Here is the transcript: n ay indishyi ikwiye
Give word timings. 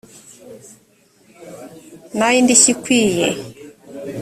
n 2.17 2.19
ay 2.27 2.35
indishyi 2.39 2.69
ikwiye 2.73 3.27